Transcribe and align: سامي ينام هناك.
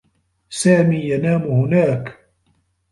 سامي 0.49 0.99
ينام 1.05 1.41
هناك. 1.43 2.17